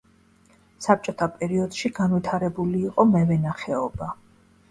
საბჭოთა 0.85 1.25
პერიოდში 1.33 1.91
განვითარებული 1.99 2.81
იყო 2.87 3.07
მევენახეობა. 3.13 4.09